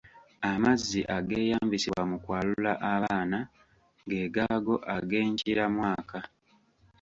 Amazzi 0.51 0.99
ageeyambisibwa 1.17 2.03
mu 2.11 2.17
kwalula 2.23 2.71
abaana 2.93 3.39
ge 4.09 4.21
gaago 4.35 4.75
ag'enkiramwaka. 4.95 6.19